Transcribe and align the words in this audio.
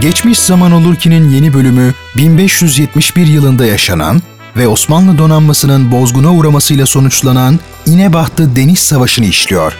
Geçmiş 0.00 0.38
Zaman 0.38 0.72
Olur 0.72 0.96
ki'nin 0.96 1.30
yeni 1.30 1.54
bölümü 1.54 1.94
1571 2.16 3.26
yılında 3.26 3.66
yaşanan 3.66 4.22
ve 4.56 4.68
Osmanlı 4.68 5.18
donanmasının 5.18 5.92
bozguna 5.92 6.34
uğramasıyla 6.34 6.86
sonuçlanan 6.86 7.60
İnebahtı 7.86 8.56
Deniz 8.56 8.78
Savaşı'nı 8.78 9.26
işliyor. 9.26 9.72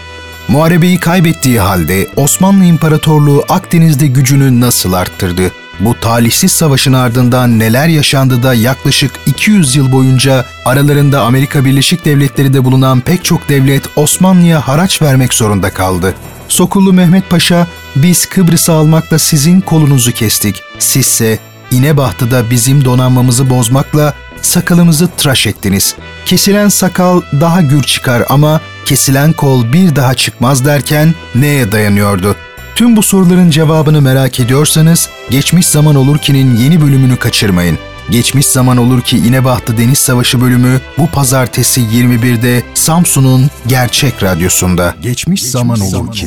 Muharebeyi 0.48 1.00
kaybettiği 1.00 1.60
halde 1.60 2.08
Osmanlı 2.16 2.64
İmparatorluğu 2.64 3.44
Akdeniz'de 3.48 4.06
gücünü 4.06 4.60
nasıl 4.60 4.92
arttırdı? 4.92 5.52
Bu 5.80 6.00
talihsiz 6.00 6.52
savaşın 6.52 6.92
ardından 6.92 7.58
neler 7.58 7.88
yaşandı 7.88 8.42
da 8.42 8.54
yaklaşık 8.54 9.10
200 9.26 9.76
yıl 9.76 9.92
boyunca 9.92 10.44
aralarında 10.64 11.22
Amerika 11.22 11.64
Birleşik 11.64 12.04
Devletleri 12.04 12.54
de 12.54 12.64
bulunan 12.64 13.00
pek 13.00 13.24
çok 13.24 13.48
devlet 13.48 13.82
Osmanlı'ya 13.96 14.68
haraç 14.68 15.02
vermek 15.02 15.34
zorunda 15.34 15.70
kaldı. 15.70 16.14
Sokullu 16.48 16.92
Mehmet 16.92 17.30
Paşa, 17.30 17.66
biz 17.96 18.26
Kıbrıs'ı 18.26 18.72
almakla 18.72 19.18
sizin 19.18 19.60
kolunuzu 19.60 20.12
kestik. 20.12 20.62
Sizse 20.78 21.38
İnebahtı'da 21.70 22.50
bizim 22.50 22.84
donanmamızı 22.84 23.50
bozmakla 23.50 24.14
sakalımızı 24.42 25.08
tıraş 25.08 25.46
ettiniz. 25.46 25.94
Kesilen 26.26 26.68
sakal 26.68 27.22
daha 27.40 27.60
gür 27.60 27.82
çıkar 27.82 28.22
ama 28.28 28.60
kesilen 28.84 29.32
kol 29.32 29.72
bir 29.72 29.96
daha 29.96 30.14
çıkmaz 30.14 30.64
derken 30.64 31.14
neye 31.34 31.72
dayanıyordu? 31.72 32.36
Tüm 32.74 32.96
bu 32.96 33.02
soruların 33.02 33.50
cevabını 33.50 34.02
merak 34.02 34.40
ediyorsanız 34.40 35.08
Geçmiş 35.30 35.66
Zaman 35.66 35.96
Olur 35.96 36.18
ki'nin 36.18 36.56
yeni 36.56 36.80
bölümünü 36.80 37.16
kaçırmayın. 37.16 37.78
Geçmiş 38.10 38.46
Zaman 38.46 38.76
Olur 38.76 39.00
ki 39.00 39.18
İnebahtı 39.18 39.78
Deniz 39.78 39.98
Savaşı 39.98 40.40
bölümü 40.40 40.80
bu 40.98 41.06
pazartesi 41.06 41.80
21'de 41.80 42.62
Samsun'un 42.74 43.50
Gerçek 43.66 44.22
Radyosu'nda. 44.22 44.94
Geçmiş, 45.02 45.42
Zaman 45.42 45.80
Olur 45.80 46.12
ki. 46.12 46.26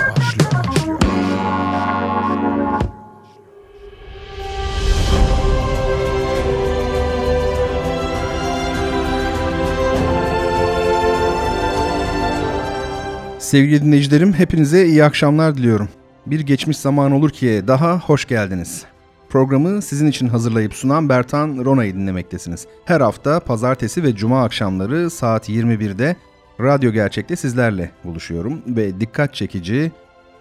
Sevgili 13.51 13.81
dinleyicilerim, 13.81 14.33
hepinize 14.33 14.85
iyi 14.85 15.03
akşamlar 15.03 15.57
diliyorum. 15.57 15.89
Bir 16.25 16.39
geçmiş 16.39 16.77
zaman 16.77 17.11
olur 17.11 17.29
ki 17.29 17.63
daha 17.67 17.99
hoş 17.99 18.25
geldiniz. 18.25 18.83
Programı 19.29 19.81
sizin 19.81 20.07
için 20.07 20.27
hazırlayıp 20.27 20.73
sunan 20.73 21.09
Bertan 21.09 21.65
Rona'yı 21.65 21.93
dinlemektesiniz. 21.93 22.67
Her 22.85 23.01
hafta 23.01 23.39
pazartesi 23.39 24.03
ve 24.03 24.15
cuma 24.15 24.43
akşamları 24.43 25.09
saat 25.09 25.49
21'de 25.49 26.15
Radyo 26.61 26.91
Gerçek'te 26.91 27.35
sizlerle 27.35 27.91
buluşuyorum 28.03 28.61
ve 28.67 28.99
dikkat 28.99 29.33
çekici, 29.33 29.91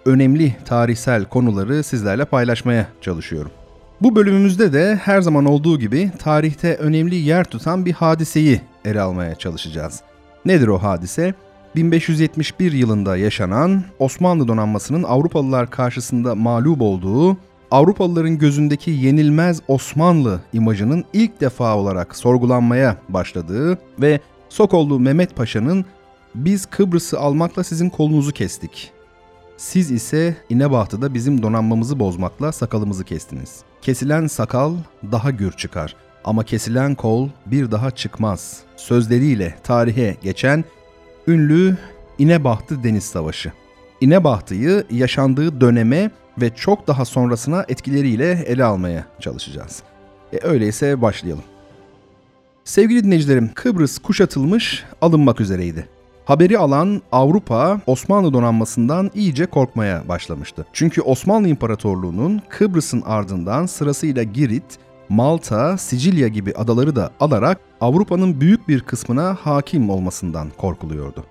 önemli 0.06 0.56
tarihsel 0.64 1.24
konuları 1.24 1.82
sizlerle 1.82 2.24
paylaşmaya 2.24 2.86
çalışıyorum. 3.00 3.50
Bu 4.00 4.16
bölümümüzde 4.16 4.72
de 4.72 4.96
her 4.96 5.20
zaman 5.20 5.44
olduğu 5.44 5.78
gibi 5.78 6.10
tarihte 6.18 6.74
önemli 6.74 7.14
yer 7.14 7.44
tutan 7.44 7.84
bir 7.86 7.92
hadiseyi 7.92 8.60
ele 8.84 9.00
almaya 9.00 9.34
çalışacağız. 9.34 10.00
Nedir 10.44 10.68
o 10.68 10.78
hadise? 10.78 11.34
1571 11.76 12.72
yılında 12.72 13.16
yaşanan 13.16 13.84
Osmanlı 13.98 14.48
donanmasının 14.48 15.02
Avrupalılar 15.02 15.70
karşısında 15.70 16.34
mağlup 16.34 16.82
olduğu, 16.82 17.36
Avrupalıların 17.70 18.38
gözündeki 18.38 18.90
yenilmez 18.90 19.60
Osmanlı 19.68 20.40
imajının 20.52 21.04
ilk 21.12 21.40
defa 21.40 21.76
olarak 21.76 22.16
sorgulanmaya 22.16 22.96
başladığı 23.08 23.78
ve 24.00 24.20
Sokollu 24.48 25.00
Mehmet 25.00 25.36
Paşa'nın 25.36 25.84
biz 26.34 26.66
Kıbrıs'ı 26.66 27.20
almakla 27.20 27.64
sizin 27.64 27.90
kolunuzu 27.90 28.32
kestik. 28.32 28.90
Siz 29.56 29.90
ise 29.90 30.36
İnebahtı'da 30.48 31.14
bizim 31.14 31.42
donanmamızı 31.42 31.98
bozmakla 31.98 32.52
sakalımızı 32.52 33.04
kestiniz. 33.04 33.62
Kesilen 33.82 34.26
sakal 34.26 34.74
daha 35.12 35.30
gür 35.30 35.52
çıkar 35.52 35.96
ama 36.24 36.44
kesilen 36.44 36.94
kol 36.94 37.28
bir 37.46 37.70
daha 37.70 37.90
çıkmaz. 37.90 38.60
Sözleriyle 38.76 39.54
tarihe 39.64 40.16
geçen 40.22 40.64
ünlü 41.30 41.76
İnebahtı 42.18 42.84
Deniz 42.84 43.04
Savaşı. 43.04 43.52
İnebahtı'yı 44.00 44.84
yaşandığı 44.90 45.60
döneme 45.60 46.10
ve 46.40 46.50
çok 46.54 46.86
daha 46.86 47.04
sonrasına 47.04 47.64
etkileriyle 47.68 48.30
ele 48.46 48.64
almaya 48.64 49.04
çalışacağız. 49.20 49.82
E 50.32 50.46
öyleyse 50.46 51.02
başlayalım. 51.02 51.44
Sevgili 52.64 53.04
dinleyicilerim, 53.04 53.50
Kıbrıs 53.54 53.98
kuşatılmış, 53.98 54.84
alınmak 55.00 55.40
üzereydi. 55.40 55.88
Haberi 56.24 56.58
alan 56.58 57.02
Avrupa 57.12 57.80
Osmanlı 57.86 58.32
donanmasından 58.32 59.10
iyice 59.14 59.46
korkmaya 59.46 60.08
başlamıştı. 60.08 60.66
Çünkü 60.72 61.02
Osmanlı 61.02 61.48
İmparatorluğu'nun 61.48 62.42
Kıbrıs'ın 62.48 63.02
ardından 63.06 63.66
sırasıyla 63.66 64.22
Girit, 64.22 64.78
Malta, 65.10 65.76
Sicilya 65.76 66.28
gibi 66.28 66.54
adaları 66.54 66.96
da 66.96 67.10
alarak 67.20 67.60
Avrupa'nın 67.80 68.40
büyük 68.40 68.68
bir 68.68 68.80
kısmına 68.80 69.36
hakim 69.40 69.90
olmasından 69.90 70.48
korkuluyordu. 70.58 71.24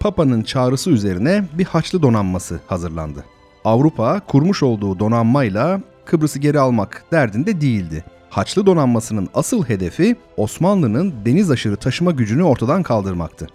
Papa'nın 0.00 0.42
çağrısı 0.42 0.90
üzerine 0.90 1.44
bir 1.58 1.64
Haçlı 1.64 2.02
donanması 2.02 2.60
hazırlandı. 2.66 3.24
Avrupa 3.64 4.20
kurmuş 4.20 4.62
olduğu 4.62 4.98
donanmayla 4.98 5.80
Kıbrıs'ı 6.04 6.38
geri 6.38 6.60
almak 6.60 7.04
derdinde 7.12 7.60
değildi. 7.60 8.04
Haçlı 8.30 8.66
donanmasının 8.66 9.28
asıl 9.34 9.64
hedefi 9.64 10.16
Osmanlı'nın 10.36 11.14
deniz 11.24 11.50
aşırı 11.50 11.76
taşıma 11.76 12.10
gücünü 12.10 12.42
ortadan 12.42 12.82
kaldırmaktı. 12.82 13.46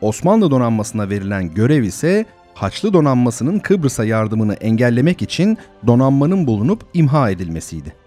Osmanlı 0.00 0.50
donanmasına 0.50 1.10
verilen 1.10 1.54
görev 1.54 1.82
ise 1.82 2.26
Haçlı 2.54 2.92
donanmasının 2.92 3.58
Kıbrıs'a 3.58 4.04
yardımını 4.04 4.54
engellemek 4.54 5.22
için 5.22 5.58
donanmanın 5.86 6.46
bulunup 6.46 6.84
imha 6.94 7.30
edilmesiydi. 7.30 7.97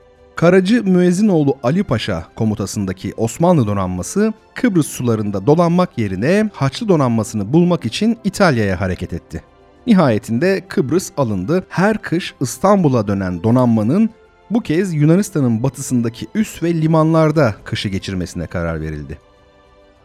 Karacı 0.42 0.84
Müezzinoğlu 0.84 1.58
Ali 1.64 1.84
Paşa 1.84 2.26
komutasındaki 2.36 3.14
Osmanlı 3.18 3.68
donanması 3.68 4.34
Kıbrıs 4.54 4.88
sularında 4.88 5.48
dolanmak 5.48 5.98
yerine 5.98 6.50
Haçlı 6.54 6.88
donanmasını 6.88 7.54
bulmak 7.54 7.86
için 7.86 8.18
İtalya'ya 8.24 8.82
hareket 8.82 9.14
etti. 9.14 9.44
Nihayetinde 9.88 10.62
Kıbrıs 10.68 11.12
alındı. 11.18 11.64
Her 11.70 11.98
kış 11.98 12.34
İstanbul'a 12.42 13.08
dönen 13.08 13.44
donanmanın 13.44 14.10
bu 14.50 14.62
kez 14.62 14.94
Yunanistan'ın 14.94 15.64
batısındaki 15.64 16.28
üs 16.36 16.64
ve 16.64 16.74
limanlarda 16.74 17.56
kışı 17.64 17.90
geçirmesine 17.90 18.48
karar 18.48 18.82
verildi. 18.82 19.20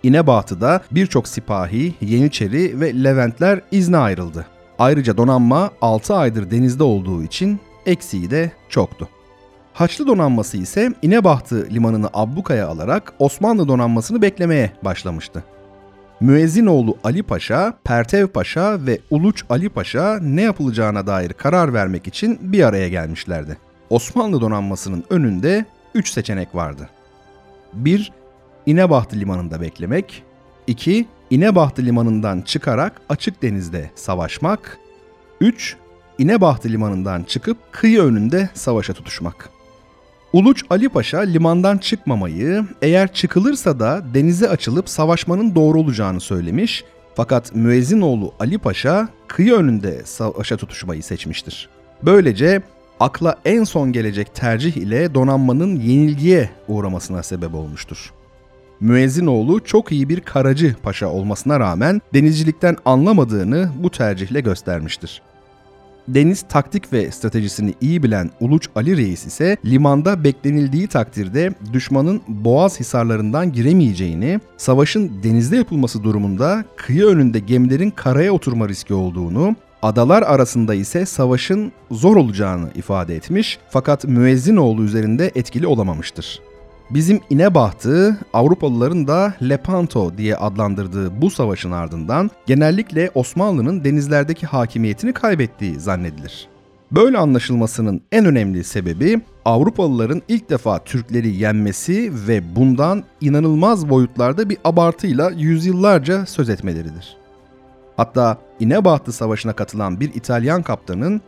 İnebatı'da 0.02 0.80
birçok 0.91 1.28
sipahi, 1.28 1.94
Yeniçeri 2.00 2.80
ve 2.80 3.04
Leventler 3.04 3.60
izne 3.70 3.96
ayrıldı. 3.96 4.46
Ayrıca 4.78 5.16
donanma 5.16 5.70
6 5.80 6.14
aydır 6.14 6.50
denizde 6.50 6.82
olduğu 6.82 7.22
için 7.22 7.60
eksiği 7.86 8.30
de 8.30 8.52
çoktu. 8.69 9.08
Haçlı 9.76 10.06
donanması 10.06 10.56
ise 10.56 10.92
İnebahtı 11.03 11.69
limanını 11.70 12.09
ablukaya 12.14 12.69
alarak 12.69 13.12
Osmanlı 13.19 13.69
donanmasını 13.69 14.22
beklemeye 14.22 14.72
başlamıştı. 14.84 15.44
Müezzinoğlu 16.20 16.98
Ali 17.04 17.22
Paşa, 17.22 17.78
Pertev 17.84 18.26
Paşa 18.26 18.87
ve 18.87 18.98
Uluç 19.10 19.44
Ali 19.50 19.69
Paşa 19.69 20.19
ne 20.22 20.42
yapılacağına 20.42 21.06
dair 21.06 21.32
karar 21.32 21.75
vermek 21.75 22.06
için 22.06 22.38
bir 22.42 22.62
araya 22.62 22.88
gelmişlerdi. 22.88 23.59
Osmanlı 23.91 24.41
donanmasının 24.41 25.04
önünde 25.10 25.64
3 25.94 26.11
seçenek 26.11 26.55
vardı. 26.55 26.88
1. 27.73 28.12
İnebahtı 28.67 29.17
limanında 29.17 29.61
beklemek. 29.61 30.23
2. 30.67 31.06
İnebahtı 31.31 31.82
limanından 31.82 32.40
çıkarak 32.40 33.00
açık 33.08 33.43
denizde 33.43 33.90
savaşmak. 33.94 34.78
3. 35.40 35.76
İnebahtı 36.19 36.69
limanından 36.69 37.23
çıkıp 37.23 37.73
kıyı 37.73 38.02
önünde 38.02 38.49
savaşa 38.55 38.93
tutuşmak. 38.93 39.56
Uluç 40.37 40.65
Ali 40.71 40.88
Paşa 40.88 41.21
limandan 41.21 41.79
çıkmamayı, 41.79 42.65
eğer 42.83 43.12
çıkılırsa 43.12 43.81
da 43.81 44.03
denize 44.15 44.49
açılıp 44.49 44.88
savaşmanın 44.88 45.55
doğru 45.55 45.81
olacağını 45.81 46.21
söylemiş. 46.21 46.85
Fakat 47.15 47.55
Müezzinoğlu 47.55 48.33
Ali 48.41 48.59
Paşa 48.59 49.09
kıyı 49.29 49.55
önünde 49.55 50.03
savaşa 50.05 50.56
tutuşmayı 50.56 51.03
seçmiştir. 51.03 51.69
Böylece 52.03 52.62
akla 53.00 53.37
en 53.44 53.65
son 53.65 53.93
gelecek 53.93 54.35
tercih 54.35 54.77
ile 54.77 55.15
donanmanın 55.15 55.77
yenilgiye 55.77 56.50
uğramasına 56.69 57.23
sebep 57.23 57.55
olmuştur. 57.55 58.12
Müezzinoğlu 58.81 59.65
çok 59.65 59.93
iyi 59.93 60.09
bir 60.09 60.21
karacı 60.21 60.77
paşa 60.83 61.09
olmasına 61.09 61.61
rağmen 61.61 62.00
denizcilikten 62.15 62.77
anlamadığını 62.85 63.71
bu 63.79 63.91
tercihle 63.91 64.41
göstermiştir. 64.41 65.23
Deniz 66.08 66.43
taktik 66.43 66.93
ve 66.93 67.11
stratejisini 67.11 67.75
iyi 67.81 68.03
bilen 68.03 68.31
Uluç 68.41 68.69
Ali 68.75 68.97
Reis 68.97 69.26
ise 69.26 69.56
limanda 69.64 70.25
beklenildiği 70.25 70.87
takdirde 70.87 71.55
düşmanın 71.73 72.23
boğaz 72.29 72.81
hisarlarından 72.81 73.53
giremeyeceğini, 73.53 74.41
savaşın 74.56 75.23
denizde 75.23 75.56
yapılması 75.56 76.05
durumunda 76.05 76.64
kıyı 76.76 77.05
önünde 77.05 77.38
gemilerin 77.38 77.91
karaya 77.91 78.32
oturma 78.32 78.69
riski 78.69 78.94
olduğunu, 78.94 79.56
adalar 79.82 80.23
arasında 80.23 80.75
ise 80.75 81.06
savaşın 81.06 81.73
zor 81.91 82.17
olacağını 82.17 82.70
ifade 82.75 83.17
etmiş 83.17 83.59
fakat 83.70 84.05
Müezzinoğlu 84.05 84.82
üzerinde 84.82 85.32
etkili 85.35 85.67
olamamıştır. 85.67 86.41
Bizim 86.91 87.21
İnebahtı, 87.31 88.19
Avrupalıların 88.33 89.06
da 89.06 89.35
Lepanto 89.43 90.19
diye 90.19 90.37
adlandırdığı 90.37 91.23
bu 91.23 91.31
savaşın 91.31 91.71
ardından 91.71 92.31
genellikle 92.47 93.11
Osmanlı'nın 93.15 93.85
denizlerdeki 93.85 94.47
hakimiyetini 94.47 95.12
kaybettiği 95.12 95.81
zannedilir. 95.81 96.49
Böyle 96.93 97.19
anlaşılmasının 97.19 98.00
en 98.12 98.25
önemli 98.25 98.65
sebebi 98.65 99.21
Avrupalıların 99.44 100.23
ilk 100.29 100.50
defa 100.50 100.85
Türkleri 100.85 101.37
yenmesi 101.37 102.12
ve 102.29 102.56
bundan 102.56 103.05
inanılmaz 103.21 103.88
boyutlarda 103.88 104.49
bir 104.49 104.59
abartıyla 104.65 105.31
yüzyıllarca 105.31 106.27
söz 106.27 106.49
etmeleridir. 106.50 107.17
Hatta 107.97 108.38
İnebahtı 108.61 109.12
Savaşı'na 109.12 109.53
katılan 109.53 110.00
bir 110.00 110.15
İtalyan 110.15 110.62
kaptanın 110.62 111.21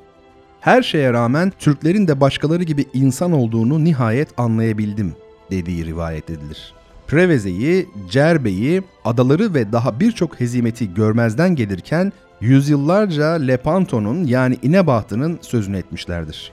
her 0.61 0.83
şeye 0.83 1.13
rağmen 1.13 1.53
Türklerin 1.59 2.09
de 2.09 2.21
başkaları 2.21 2.63
gibi 2.63 2.85
insan 2.95 3.33
olduğunu 3.33 3.85
nihayet 3.85 4.29
anlayabildim 4.39 5.15
dediği 5.51 5.87
rivayet 5.87 6.31
edilir. 6.31 6.75
Preveze'yi, 7.07 7.89
Cerbe'yi, 8.11 8.83
adaları 9.05 9.55
ve 9.55 9.73
daha 9.73 10.01
birçok 10.01 10.41
hezimeti 10.41 10.95
görmezden 10.95 11.57
gelirken 11.57 12.13
yüzyıllarca 12.41 13.27
Lepanto'nun 13.27 14.25
yani 14.25 14.59
İnebahtı'nın 14.63 15.39
sözünü 15.43 15.77
etmişlerdir. 15.77 16.53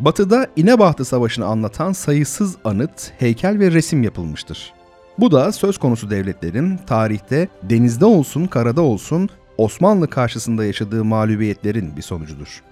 Batı'da 0.00 0.46
İnebahtı 0.56 1.04
Savaşı'nı 1.04 1.46
anlatan 1.46 1.92
sayısız 1.92 2.56
anıt, 2.64 3.12
heykel 3.18 3.58
ve 3.58 3.70
resim 3.70 4.02
yapılmıştır. 4.02 4.72
Bu 5.18 5.30
da 5.30 5.52
söz 5.52 5.78
konusu 5.78 6.10
devletlerin 6.10 6.76
tarihte 6.76 7.48
denizde 7.62 8.04
olsun 8.04 8.46
karada 8.46 8.82
olsun 8.82 9.28
Osmanlı 9.58 10.10
karşısında 10.10 10.64
yaşadığı 10.64 11.04
mağlubiyetlerin 11.04 11.96
bir 11.96 12.02
sonucudur. 12.02 12.62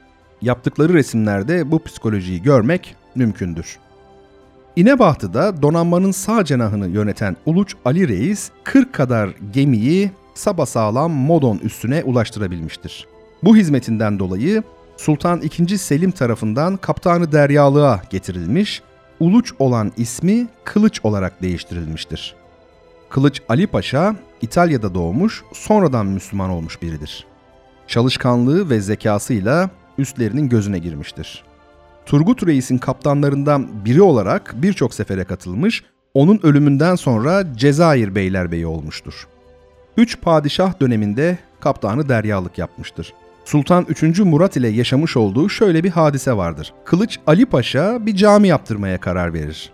Yaptıkları 0.42 0.94
resimlerde 0.94 1.70
bu 1.70 1.82
psikolojiyi 1.84 2.42
görmek 2.42 2.96
mümkündür. 3.14 3.78
İnebahtı'da 4.80 5.62
donanmanın 5.62 6.10
sağ 6.10 6.44
cenahını 6.44 6.88
yöneten 6.88 7.36
Uluç 7.46 7.74
Ali 7.84 8.08
Reis 8.08 8.50
40 8.64 8.92
kadar 8.92 9.30
gemiyi 9.52 10.10
sabasağlam 10.34 11.12
Modon 11.12 11.58
üstüne 11.58 12.04
ulaştırabilmiştir. 12.04 13.06
Bu 13.42 13.56
hizmetinden 13.56 14.18
dolayı 14.18 14.62
Sultan 14.96 15.42
II. 15.42 15.78
Selim 15.78 16.10
tarafından 16.10 16.76
kaptanı 16.76 17.32
deryalığa 17.32 18.02
getirilmiş, 18.10 18.82
Uluç 19.20 19.52
olan 19.58 19.92
ismi 19.96 20.46
Kılıç 20.64 21.00
olarak 21.02 21.42
değiştirilmiştir. 21.42 22.34
Kılıç 23.10 23.42
Ali 23.48 23.66
Paşa 23.66 24.16
İtalya'da 24.42 24.94
doğmuş, 24.94 25.42
sonradan 25.52 26.06
Müslüman 26.06 26.50
olmuş 26.50 26.82
biridir. 26.82 27.26
Çalışkanlığı 27.86 28.70
ve 28.70 28.80
zekasıyla 28.80 29.70
üstlerinin 29.98 30.48
gözüne 30.48 30.78
girmiştir. 30.78 31.49
Turgut 32.06 32.46
Reis'in 32.46 32.78
kaptanlarından 32.78 33.84
biri 33.84 34.02
olarak 34.02 34.54
birçok 34.56 34.94
sefere 34.94 35.24
katılmış, 35.24 35.84
onun 36.14 36.40
ölümünden 36.42 36.94
sonra 36.94 37.56
Cezayir 37.56 38.14
Beylerbeyi 38.14 38.66
olmuştur. 38.66 39.28
Üç 39.96 40.20
padişah 40.20 40.80
döneminde 40.80 41.38
kaptanı 41.60 42.08
deryalık 42.08 42.58
yapmıştır. 42.58 43.14
Sultan 43.44 43.86
3. 43.88 44.18
Murat 44.18 44.56
ile 44.56 44.68
yaşamış 44.68 45.16
olduğu 45.16 45.48
şöyle 45.48 45.84
bir 45.84 45.90
hadise 45.90 46.36
vardır. 46.36 46.72
Kılıç 46.84 47.18
Ali 47.26 47.46
Paşa 47.46 48.06
bir 48.06 48.16
cami 48.16 48.48
yaptırmaya 48.48 49.00
karar 49.00 49.34
verir. 49.34 49.70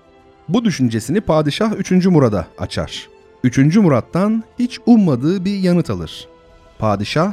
Bu 0.48 0.64
düşüncesini 0.64 1.20
padişah 1.20 1.72
3. 1.78 2.06
Murad'a 2.06 2.46
açar. 2.58 3.08
3. 3.44 3.58
Murat'tan 3.76 4.44
hiç 4.58 4.80
ummadığı 4.86 5.44
bir 5.44 5.58
yanıt 5.58 5.90
alır. 5.90 6.28
Padişah, 6.78 7.32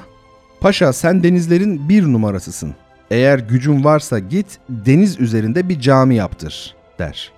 Paşa 0.59 0.93
sen 0.93 1.23
denizlerin 1.23 1.89
bir 1.89 2.03
numarasısın. 2.03 2.75
Eğer 3.11 3.39
gücün 3.39 3.83
varsa 3.83 4.19
git 4.19 4.59
deniz 4.69 5.19
üzerinde 5.19 5.69
bir 5.69 5.79
cami 5.79 6.15
yaptır 6.15 6.75
der. 6.99 7.31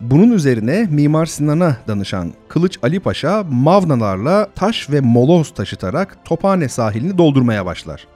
Bunun 0.00 0.30
üzerine 0.30 0.88
Mimar 0.90 1.26
Sinan'a 1.26 1.76
danışan 1.88 2.32
Kılıç 2.48 2.78
Ali 2.82 3.00
Paşa 3.00 3.44
mavnalarla 3.50 4.48
taş 4.54 4.90
ve 4.90 5.00
moloz 5.00 5.54
taşıtarak 5.54 6.24
Tophane 6.24 6.68
sahilini 6.68 7.18
doldurmaya 7.18 7.66
başlar. 7.66 8.06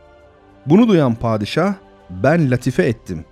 Bunu 0.67 0.89
duyan 0.89 1.15
padişah 1.15 1.75
ben 2.11 2.51
latife 2.51 2.83
ettim. 2.83 3.25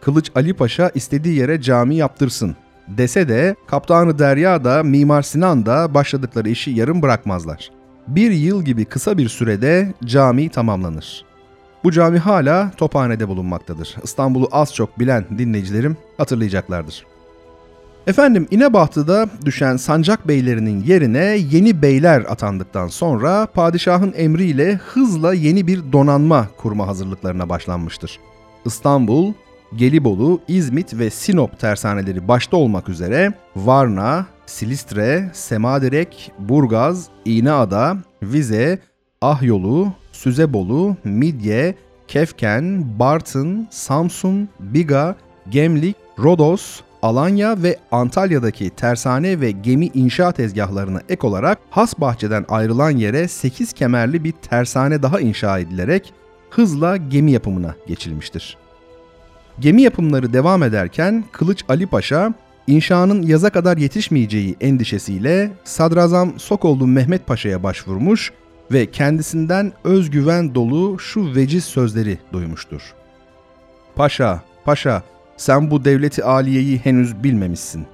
Kılıç 0.00 0.30
Ali 0.34 0.54
Paşa 0.54 0.90
istediği 0.94 1.38
yere 1.38 1.60
cami 1.60 1.96
yaptırsın 1.96 2.56
dese 2.88 3.28
de 3.28 3.56
Kaptanı 3.66 4.18
Derya 4.18 4.64
da 4.64 4.82
Mimar 4.82 5.22
Sinan 5.22 5.66
da 5.66 5.94
başladıkları 5.94 6.48
işi 6.48 6.70
yarım 6.70 7.02
bırakmazlar. 7.02 7.70
Bir 8.08 8.30
yıl 8.30 8.62
gibi 8.62 8.84
kısa 8.84 9.18
bir 9.18 9.28
sürede 9.28 9.94
cami 10.04 10.48
tamamlanır. 10.48 11.24
Bu 11.84 11.92
cami 11.92 12.18
hala 12.18 12.70
Tophane'de 12.76 13.28
bulunmaktadır. 13.28 13.96
İstanbul'u 14.02 14.48
az 14.52 14.74
çok 14.74 14.98
bilen 14.98 15.24
dinleyicilerim 15.38 15.96
hatırlayacaklardır. 16.18 17.06
Efendim 18.06 18.48
İnebahtı'da 18.50 19.28
düşen 19.44 19.76
sancak 19.76 20.28
beylerinin 20.28 20.84
yerine 20.84 21.24
yeni 21.50 21.82
beyler 21.82 22.20
atandıktan 22.20 22.88
sonra 22.88 23.46
padişahın 23.46 24.14
emriyle 24.16 24.74
hızla 24.74 25.34
yeni 25.34 25.66
bir 25.66 25.92
donanma 25.92 26.46
kurma 26.56 26.86
hazırlıklarına 26.86 27.48
başlanmıştır. 27.48 28.18
İstanbul, 28.64 29.32
Gelibolu, 29.76 30.40
İzmit 30.48 30.98
ve 30.98 31.10
Sinop 31.10 31.58
tersaneleri 31.58 32.28
başta 32.28 32.56
olmak 32.56 32.88
üzere 32.88 33.32
Varna, 33.56 34.26
Silistre, 34.46 35.30
Semaderek, 35.32 36.32
Burgaz, 36.38 37.06
İğneada, 37.24 37.96
Vize, 38.22 38.78
Ahyolu, 39.20 39.92
Süzebolu, 40.12 40.96
Midye, 41.04 41.74
Kefken, 42.08 42.84
Bartın, 42.98 43.68
Samsun, 43.70 44.48
Biga, 44.60 45.16
Gemlik, 45.48 45.96
Rodos, 46.18 46.80
Alanya 47.02 47.62
ve 47.62 47.76
Antalya'daki 47.92 48.70
tersane 48.70 49.40
ve 49.40 49.50
gemi 49.50 49.86
inşa 49.86 50.32
tezgahlarına 50.32 51.00
ek 51.08 51.26
olarak 51.26 51.58
Hasbahçe'den 51.70 52.44
ayrılan 52.48 52.90
yere 52.90 53.28
8 53.28 53.72
kemerli 53.72 54.24
bir 54.24 54.32
tersane 54.32 55.02
daha 55.02 55.20
inşa 55.20 55.58
edilerek 55.58 56.12
hızla 56.50 56.96
gemi 56.96 57.32
yapımına 57.32 57.74
geçilmiştir. 57.86 58.56
Gemi 59.60 59.82
yapımları 59.82 60.32
devam 60.32 60.62
ederken 60.62 61.24
Kılıç 61.32 61.64
Ali 61.68 61.86
Paşa 61.86 62.34
inşanın 62.66 63.22
yaza 63.22 63.50
kadar 63.50 63.76
yetişmeyeceği 63.76 64.56
endişesiyle 64.60 65.52
Sadrazam 65.64 66.38
Sokollu 66.38 66.86
Mehmet 66.86 67.26
Paşa'ya 67.26 67.62
başvurmuş 67.62 68.32
ve 68.72 68.90
kendisinden 68.90 69.72
özgüven 69.84 70.54
dolu 70.54 70.98
şu 70.98 71.34
veciz 71.34 71.64
sözleri 71.64 72.18
duymuştur. 72.32 72.94
Paşa, 73.96 74.42
paşa, 74.64 75.02
sen 75.36 75.70
bu 75.70 75.84
devleti 75.84 76.24
aliyeyi 76.24 76.78
henüz 76.78 77.24
bilmemişsin. 77.24 77.86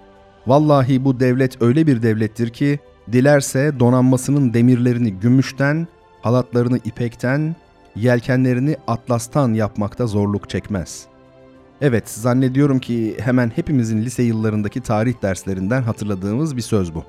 Vallahi 0.47 1.05
bu 1.05 1.21
devlet 1.21 1.63
öyle 1.63 1.87
bir 1.87 2.03
devlettir 2.03 2.51
ki, 2.51 2.81
dilerse 3.13 3.81
donanmasının 3.81 4.55
demirlerini 4.55 5.13
gümüşten, 5.13 5.89
halatlarını 6.23 6.79
ipekten, 6.79 7.57
yelkenlerini 7.97 8.77
atlastan 8.87 9.55
yapmakta 9.55 10.07
zorluk 10.07 10.51
çekmez. 10.51 11.07
Evet, 11.81 12.09
zannediyorum 12.09 12.79
ki 12.79 13.17
hemen 13.21 13.53
hepimizin 13.57 14.03
lise 14.03 14.23
yıllarındaki 14.23 14.81
tarih 14.81 15.23
derslerinden 15.23 15.83
hatırladığımız 15.83 16.57
bir 16.57 16.63
söz 16.63 16.95
bu. 16.95 17.05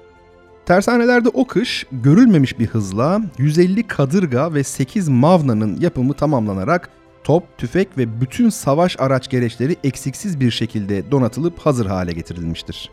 Tersanelerde 0.68 1.30
o 1.30 1.48
kış 1.48 1.86
görülmemiş 1.92 2.60
bir 2.60 2.68
hızla 2.68 3.22
150 3.38 3.88
kadırga 3.88 4.54
ve 4.54 4.64
8 4.64 5.10
mavnanın 5.10 5.82
yapımı 5.82 6.14
tamamlanarak 6.14 6.90
top, 7.24 7.58
tüfek 7.58 7.98
ve 7.98 8.22
bütün 8.22 8.50
savaş 8.50 9.00
araç 9.00 9.30
gereçleri 9.30 9.76
eksiksiz 9.84 10.40
bir 10.40 10.52
şekilde 10.52 11.12
donatılıp 11.12 11.60
hazır 11.60 11.86
hale 11.86 12.12
getirilmiştir. 12.12 12.92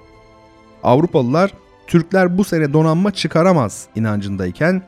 Avrupalılar 0.83 1.51
Türkler 1.87 2.39
bu 2.39 2.45
sene 2.45 2.73
donanma 2.73 3.11
çıkaramaz 3.11 3.87
inancındayken 3.95 4.83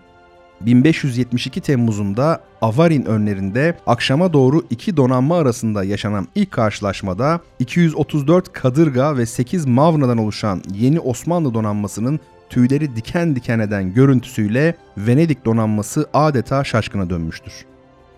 1572 0.61 1.61
Temmuz'unda 1.61 2.40
Avarin 2.62 3.05
önlerinde 3.05 3.78
akşama 3.87 4.33
doğru 4.33 4.62
iki 4.71 4.97
donanma 4.97 5.38
arasında 5.38 5.85
yaşanan 5.85 6.28
ilk 6.35 6.50
karşılaşmada 6.50 7.40
234 7.59 8.52
kadırga 8.52 9.16
ve 9.16 9.26
8 9.26 9.66
mavnadan 9.66 10.19
oluşan 10.19 10.62
yeni 10.75 11.00
Osmanlı 11.00 11.55
donanmasının 11.55 12.21
tüyleri 12.50 12.96
diken 12.96 13.36
diken 13.36 13.58
eden 13.58 13.94
görüntüsüyle 13.94 14.74
Venedik 14.98 15.44
donanması 15.44 16.06
adeta 16.14 16.64
şaşkına 16.64 17.10
dönmüştür. 17.10 17.52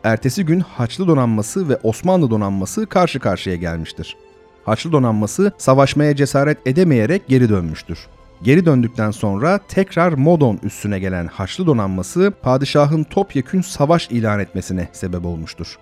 Ertesi 0.04 0.44
gün 0.44 0.60
Haçlı 0.60 1.08
donanması 1.08 1.68
ve 1.68 1.76
Osmanlı 1.82 2.30
donanması 2.30 2.86
karşı 2.86 3.20
karşıya 3.20 3.56
gelmiştir. 3.56 4.16
Haçlı 4.64 4.92
donanması 4.92 5.52
savaşmaya 5.58 6.16
cesaret 6.16 6.58
edemeyerek 6.66 7.28
geri 7.28 7.48
dönmüştür. 7.48 7.98
Geri 8.42 8.66
döndükten 8.66 9.10
sonra 9.10 9.60
tekrar 9.68 10.12
Modon 10.12 10.58
üstüne 10.62 10.98
gelen 10.98 11.26
Haçlı 11.26 11.66
donanması 11.66 12.32
padişahın 12.42 13.04
topyekün 13.04 13.60
savaş 13.60 14.10
ilan 14.10 14.40
etmesine 14.40 14.88
sebep 14.92 15.26
olmuştur. 15.26 15.78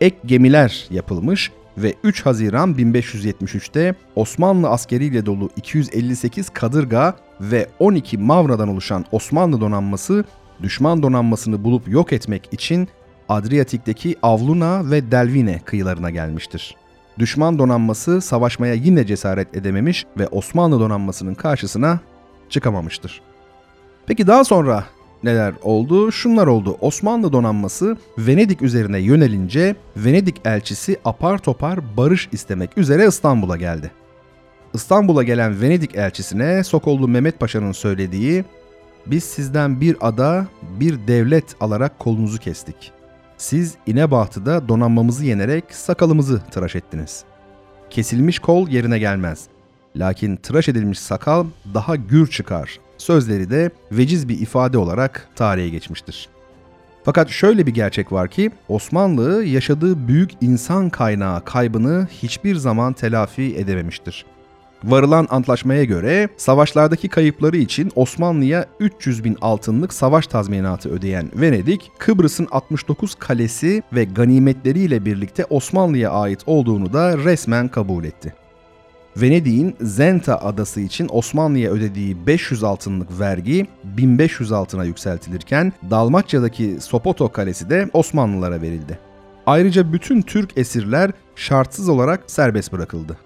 ek 0.00 0.16
gemiler 0.26 0.86
yapılmış 0.90 1.52
ve 1.82 1.94
3 2.04 2.26
Haziran 2.26 2.74
1573'te 2.74 3.94
Osmanlı 4.16 4.68
askeriyle 4.68 5.26
dolu 5.26 5.50
258 5.56 6.50
kadırga 6.50 7.16
ve 7.40 7.66
12 7.78 8.18
mavradan 8.18 8.68
oluşan 8.68 9.04
Osmanlı 9.12 9.60
donanması 9.60 10.24
düşman 10.62 11.02
donanmasını 11.02 11.64
bulup 11.64 11.88
yok 11.88 12.12
etmek 12.12 12.48
için 12.52 12.88
Adriyatik'teki 13.28 14.16
Avluna 14.22 14.90
ve 14.90 15.10
Delvine 15.10 15.60
kıyılarına 15.64 16.10
gelmiştir. 16.10 16.76
Düşman 17.18 17.58
donanması 17.58 18.20
savaşmaya 18.20 18.74
yine 18.74 19.06
cesaret 19.06 19.56
edememiş 19.56 20.06
ve 20.18 20.28
Osmanlı 20.28 20.80
donanmasının 20.80 21.34
karşısına 21.34 22.00
çıkamamıştır. 22.48 23.20
Peki 24.06 24.26
daha 24.26 24.44
sonra 24.44 24.84
neler 25.22 25.54
oldu? 25.62 26.12
Şunlar 26.12 26.46
oldu. 26.46 26.76
Osmanlı 26.80 27.32
donanması 27.32 27.96
Venedik 28.18 28.62
üzerine 28.62 28.98
yönelince 28.98 29.76
Venedik 29.96 30.36
elçisi 30.44 30.96
apar 31.04 31.38
topar 31.38 31.96
barış 31.96 32.28
istemek 32.32 32.78
üzere 32.78 33.06
İstanbul'a 33.06 33.56
geldi. 33.56 33.90
İstanbul'a 34.74 35.22
gelen 35.22 35.60
Venedik 35.60 35.94
elçisine 35.94 36.64
Sokollu 36.64 37.08
Mehmet 37.08 37.40
Paşa'nın 37.40 37.72
söylediği 37.72 38.44
biz 39.06 39.24
sizden 39.24 39.80
bir 39.80 39.96
ada, 40.00 40.46
bir 40.80 41.08
devlet 41.08 41.56
alarak 41.60 41.98
kolunuzu 41.98 42.38
kestik. 42.38 42.92
Siz 43.36 43.74
İnebahtı'da 43.86 44.68
donanmamızı 44.68 45.24
yenerek 45.24 45.64
sakalımızı 45.70 46.42
tıraş 46.50 46.76
ettiniz. 46.76 47.24
Kesilmiş 47.90 48.38
kol 48.38 48.68
yerine 48.68 48.98
gelmez. 48.98 49.46
Lakin 49.96 50.36
tıraş 50.36 50.68
edilmiş 50.68 50.98
sakal 50.98 51.46
daha 51.74 51.96
gür 51.96 52.26
çıkar. 52.26 52.80
Sözleri 52.98 53.50
de 53.50 53.70
veciz 53.92 54.28
bir 54.28 54.40
ifade 54.40 54.78
olarak 54.78 55.28
tarihe 55.36 55.68
geçmiştir. 55.68 56.28
Fakat 57.04 57.30
şöyle 57.30 57.66
bir 57.66 57.74
gerçek 57.74 58.12
var 58.12 58.28
ki 58.28 58.50
Osmanlı 58.68 59.44
yaşadığı 59.44 60.08
büyük 60.08 60.30
insan 60.40 60.90
kaynağı 60.90 61.44
kaybını 61.44 62.08
hiçbir 62.22 62.56
zaman 62.56 62.92
telafi 62.92 63.56
edememiştir. 63.56 64.24
Varılan 64.84 65.26
antlaşmaya 65.30 65.84
göre 65.84 66.28
savaşlardaki 66.36 67.08
kayıpları 67.08 67.56
için 67.56 67.90
Osmanlı'ya 67.94 68.66
300 68.80 69.24
bin 69.24 69.36
altınlık 69.40 69.92
savaş 69.92 70.26
tazminatı 70.26 70.88
ödeyen 70.88 71.30
Venedik, 71.34 71.90
Kıbrıs'ın 71.98 72.48
69 72.50 73.14
kalesi 73.14 73.82
ve 73.92 74.04
ganimetleriyle 74.04 75.04
birlikte 75.04 75.44
Osmanlı'ya 75.50 76.10
ait 76.10 76.40
olduğunu 76.46 76.92
da 76.92 77.18
resmen 77.18 77.68
kabul 77.68 78.04
etti. 78.04 78.34
Venedik'in 79.20 79.76
Zenta 79.80 80.38
adası 80.38 80.80
için 80.80 81.08
Osmanlı'ya 81.12 81.70
ödediği 81.70 82.26
500 82.26 82.64
altınlık 82.64 83.20
vergi 83.20 83.66
1500 83.84 84.52
altına 84.52 84.84
yükseltilirken 84.84 85.72
Dalmaçya'daki 85.90 86.76
Sopoto 86.80 87.32
Kalesi 87.32 87.70
de 87.70 87.90
Osmanlılara 87.92 88.62
verildi. 88.62 88.98
Ayrıca 89.46 89.92
bütün 89.92 90.22
Türk 90.22 90.58
esirler 90.58 91.10
şartsız 91.36 91.88
olarak 91.88 92.20
serbest 92.26 92.72
bırakıldı. 92.72 93.16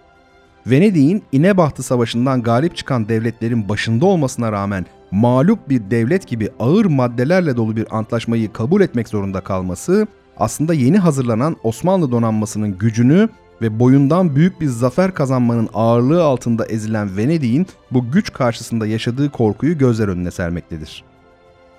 Venedik'in 0.67 1.23
İnebahtı 1.33 1.83
Savaşı'ndan 1.83 2.43
galip 2.43 2.77
çıkan 2.77 3.09
devletlerin 3.09 3.69
başında 3.69 4.07
olmasına 4.07 4.53
rağmen 4.53 4.87
mağlup 5.11 5.69
bir 5.69 5.91
devlet 5.91 6.27
gibi 6.29 6.49
ağır 6.59 6.85
maddelerle 6.85 7.57
dolu 7.57 7.77
bir 7.77 7.97
antlaşmayı 7.97 8.53
kabul 8.53 8.81
etmek 8.81 9.09
zorunda 9.09 9.41
kalması 9.41 10.07
aslında 10.37 10.75
yeni 10.75 10.99
hazırlanan 10.99 11.57
Osmanlı 11.63 12.13
donanmasının 12.13 12.79
gücünü 12.79 13.29
ve 13.63 13.79
boyundan 13.79 14.37
büyük 14.37 14.61
bir 14.61 14.67
zafer 14.67 15.15
kazanmanın 15.15 15.69
ağırlığı 15.75 16.25
altında 16.25 16.67
ezilen 16.67 17.17
Venedik'in 17.17 17.67
bu 17.91 18.11
güç 18.11 18.33
karşısında 18.33 18.87
yaşadığı 18.87 19.31
korkuyu 19.31 19.79
gözler 19.79 20.09
önüne 20.09 20.31
sermektedir. 20.31 21.05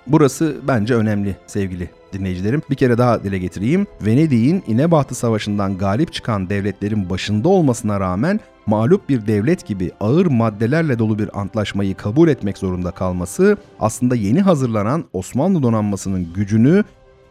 Burası 0.06 0.56
bence 0.68 0.94
önemli 0.94 1.36
sevgili 1.46 1.90
dinleyicilerim. 2.12 2.62
Bir 2.70 2.74
kere 2.74 2.98
daha 2.98 3.24
dile 3.24 3.38
getireyim. 3.38 3.86
Venedik'in 4.06 4.62
İnebahtı 4.66 5.14
Savaşı'ndan 5.14 5.78
galip 5.78 6.12
çıkan 6.12 6.50
devletlerin 6.50 7.10
başında 7.10 7.48
olmasına 7.48 8.00
rağmen 8.00 8.40
mağlup 8.66 9.08
bir 9.08 9.26
devlet 9.26 9.66
gibi 9.66 9.90
ağır 10.00 10.26
maddelerle 10.26 10.98
dolu 10.98 11.18
bir 11.18 11.40
antlaşmayı 11.40 11.94
kabul 11.94 12.28
etmek 12.28 12.58
zorunda 12.58 12.90
kalması 12.90 13.56
aslında 13.80 14.14
yeni 14.14 14.40
hazırlanan 14.40 15.04
Osmanlı 15.12 15.62
donanmasının 15.62 16.32
gücünü 16.34 16.84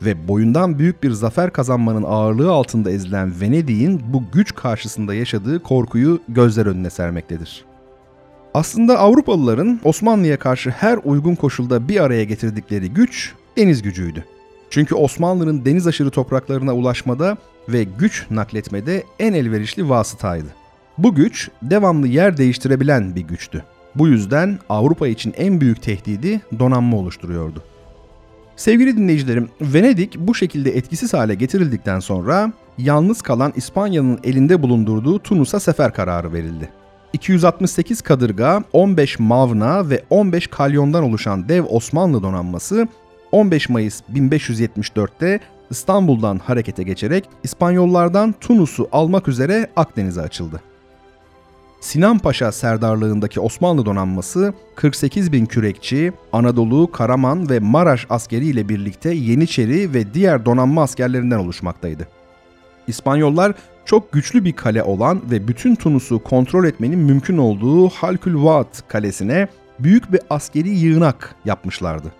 ve 0.06 0.28
boyundan 0.28 0.80
büyük 0.80 1.04
bir 1.04 1.12
zafer 1.12 1.54
kazanmanın 1.54 2.04
ağırlığı 2.04 2.52
altında 2.52 2.92
ezilen 2.92 3.42
Venedik'in 3.42 4.02
bu 4.14 4.24
güç 4.34 4.56
karşısında 4.56 5.14
yaşadığı 5.14 5.64
korkuyu 5.64 6.22
gözler 6.30 6.66
önüne 6.66 6.90
sermektedir. 6.90 7.66
Aslında 8.54 9.00
Avrupalıların 9.00 9.80
Osmanlı'ya 9.84 10.40
karşı 10.40 10.70
her 10.70 11.00
uygun 11.04 11.36
koşulda 11.36 11.88
bir 11.88 12.04
araya 12.04 12.24
getirdikleri 12.24 12.90
güç 12.90 13.34
deniz 13.58 13.82
gücüydü. 13.82 14.26
Çünkü 14.70 14.96
Osmanlı'nın 14.96 15.66
deniz 15.66 15.88
aşırı 15.88 16.10
topraklarına 16.10 16.74
ulaşmada 16.74 17.38
ve 17.70 17.84
güç 17.84 18.26
nakletmede 18.30 19.04
en 19.20 19.34
elverişli 19.34 19.90
vasıtaydı. 19.90 20.48
Bu 20.98 21.16
güç 21.16 21.50
devamlı 21.62 22.08
yer 22.08 22.38
değiştirebilen 22.38 23.16
bir 23.16 23.22
güçtü. 23.22 23.64
Bu 23.96 24.08
yüzden 24.08 24.60
Avrupa 24.70 25.08
için 25.08 25.34
en 25.38 25.62
büyük 25.62 25.82
tehdidi 25.82 26.42
donanma 26.60 26.98
oluşturuyordu. 26.98 27.64
Sevgili 28.56 28.98
dinleyicilerim, 28.98 29.50
Venedik 29.62 30.20
bu 30.20 30.36
şekilde 30.36 30.78
etkisiz 30.78 31.14
hale 31.14 31.36
getirildikten 31.36 32.00
sonra 32.00 32.54
yalnız 32.78 33.22
kalan 33.22 33.54
İspanya'nın 33.56 34.20
elinde 34.24 34.62
bulundurduğu 34.62 35.20
Tunus'a 35.20 35.60
sefer 35.60 35.94
kararı 35.94 36.34
verildi. 36.34 36.70
268 37.14 38.02
kadırga, 38.02 38.64
15 38.74 39.20
mavna 39.20 39.90
ve 39.90 40.04
15 40.10 40.48
kalyondan 40.48 41.04
oluşan 41.04 41.50
dev 41.50 41.64
Osmanlı 41.66 42.24
donanması 42.24 42.88
15 43.32 43.70
Mayıs 43.70 44.02
1574'te 44.14 45.40
İstanbul'dan 45.70 46.38
harekete 46.38 46.84
geçerek 46.84 47.30
İspanyollardan 47.44 48.36
Tunus'u 48.42 48.90
almak 48.92 49.28
üzere 49.28 49.68
Akdeniz'e 49.76 50.22
açıldı. 50.22 50.62
Sinan 51.84 52.20
Paşa 52.20 52.52
serdarlığındaki 52.52 53.40
Osmanlı 53.40 53.86
donanması 53.86 54.54
48 54.76 55.32
bin 55.32 55.46
kürekçi, 55.46 56.14
Anadolu, 56.34 56.92
Karaman 56.92 57.50
ve 57.50 57.60
Maraş 57.60 58.08
askeri 58.10 58.46
ile 58.46 58.70
birlikte 58.70 59.14
Yeniçeri 59.14 59.94
ve 59.94 60.14
diğer 60.14 60.46
donanma 60.46 60.84
askerlerinden 60.84 61.40
oluşmaktaydı. 61.40 62.08
İspanyollar 62.88 63.54
çok 63.86 64.12
güçlü 64.12 64.46
bir 64.46 64.54
kale 64.54 64.84
olan 64.84 65.22
ve 65.32 65.48
bütün 65.48 65.76
Tunus'u 65.76 66.24
kontrol 66.24 66.66
etmenin 66.66 67.00
mümkün 67.00 67.38
olduğu 67.38 67.90
Halkülvat 67.90 68.84
kalesine 68.88 69.48
büyük 69.80 70.14
bir 70.14 70.20
askeri 70.30 70.70
yığınak 70.70 71.36
yapmışlardı. 71.46 72.12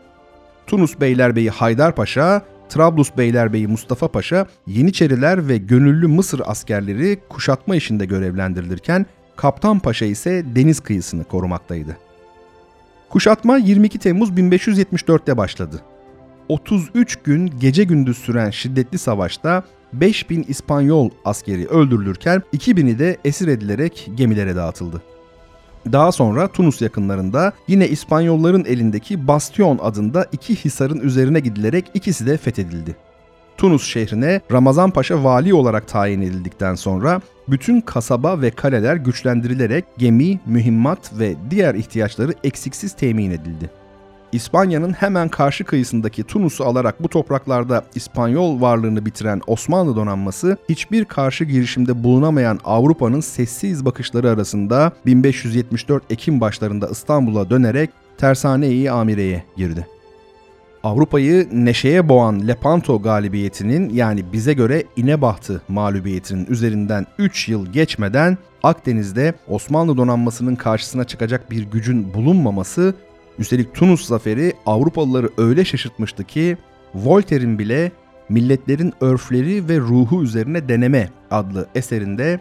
Tunus 0.68 1.00
Beylerbeyi 1.02 1.50
Haydar 1.50 1.96
Paşa, 1.96 2.42
Trablus 2.70 3.18
Beylerbeyi 3.18 3.68
Mustafa 3.68 4.08
Paşa, 4.08 4.48
Yeniçeriler 4.68 5.48
ve 5.48 5.58
gönüllü 5.58 6.08
Mısır 6.08 6.42
askerleri 6.46 7.20
kuşatma 7.30 7.76
işinde 7.76 8.06
görevlendirilirken 8.06 9.06
Kaptan 9.36 9.80
Paşa 9.80 10.06
ise 10.06 10.44
deniz 10.56 10.80
kıyısını 10.80 11.24
korumaktaydı. 11.24 11.98
Kuşatma 13.10 13.58
22 13.58 14.00
Temmuz 14.00 14.30
1574'te 14.30 15.38
başladı. 15.38 15.82
33 16.50 17.16
gün 17.16 17.48
gece 17.60 17.84
gündüz 17.84 18.18
süren 18.18 18.50
şiddetli 18.50 18.98
savaşta 18.98 19.64
5000 19.94 20.46
İspanyol 20.48 21.10
askeri 21.26 21.68
öldürülürken 21.68 22.44
2000'i 22.54 23.00
de 23.00 23.18
esir 23.26 23.48
edilerek 23.48 24.10
gemilere 24.16 24.56
dağıtıldı. 24.56 25.02
Daha 25.92 26.12
sonra 26.12 26.48
Tunus 26.48 26.82
yakınlarında 26.82 27.54
yine 27.68 27.88
İspanyolların 27.88 28.66
elindeki 28.66 29.28
Bastion 29.28 29.80
adında 29.82 30.28
iki 30.32 30.56
hisarın 30.56 31.00
üzerine 31.00 31.40
gidilerek 31.40 31.86
ikisi 31.94 32.28
de 32.28 32.38
fethedildi. 32.38 32.96
Tunus 33.58 33.88
şehrine 33.88 34.42
Ramazan 34.52 34.92
Paşa 34.92 35.24
vali 35.24 35.54
olarak 35.54 35.88
tayin 35.88 36.22
edildikten 36.22 36.76
sonra 36.76 37.22
bütün 37.48 37.82
kasaba 37.82 38.42
ve 38.42 38.52
kaleler 38.52 38.96
güçlendirilerek 38.96 39.86
gemi, 39.98 40.40
mühimmat 40.46 41.20
ve 41.20 41.36
diğer 41.50 41.76
ihtiyaçları 41.76 42.34
eksiksiz 42.44 42.96
temin 42.96 43.32
edildi. 43.32 43.70
İspanya'nın 44.34 44.94
hemen 44.94 45.30
karşı 45.30 45.64
kıyısındaki 45.64 46.24
Tunus'u 46.24 46.64
alarak 46.64 47.04
bu 47.04 47.10
topraklarda 47.10 47.86
İspanyol 47.96 48.62
varlığını 48.62 49.06
bitiren 49.06 49.42
Osmanlı 49.48 49.96
donanması 49.96 50.58
hiçbir 50.70 51.06
karşı 51.06 51.44
girişimde 51.44 52.04
bulunamayan 52.04 52.60
Avrupa'nın 52.64 53.20
sessiz 53.20 53.86
bakışları 53.86 54.30
arasında 54.30 54.92
1574 55.06 56.12
Ekim 56.12 56.42
başlarında 56.42 56.88
İstanbul'a 56.88 57.50
dönerek 57.50 57.90
Tersane-i 58.18 58.92
Amire'ye 58.92 59.44
girdi. 59.58 59.88
Avrupa'yı 60.84 61.48
neşeye 61.52 62.10
boğan 62.10 62.48
Lepanto 62.48 63.02
galibiyetinin 63.02 63.90
yani 63.90 64.34
bize 64.34 64.54
göre 64.54 64.84
İnebahtı 64.96 65.62
mağlubiyetinin 65.68 66.46
üzerinden 66.46 67.06
3 67.18 67.50
yıl 67.50 67.66
geçmeden 67.66 68.38
Akdeniz'de 68.64 69.34
Osmanlı 69.48 69.98
donanmasının 69.98 70.56
karşısına 70.56 71.04
çıkacak 71.04 71.52
bir 71.52 71.64
gücün 71.64 72.14
bulunmaması, 72.14 72.96
üstelik 73.40 73.76
Tunus 73.76 74.06
zaferi 74.06 74.54
Avrupalıları 74.66 75.30
öyle 75.38 75.66
şaşırtmıştı 75.66 76.24
ki 76.24 76.58
Voltaire'in 76.96 77.60
bile 77.60 77.92
Milletlerin 78.30 78.94
Örfleri 79.02 79.70
ve 79.70 79.80
Ruhu 79.80 80.24
Üzerine 80.24 80.70
Deneme 80.70 81.10
adlı 81.32 81.68
eserinde 81.76 82.40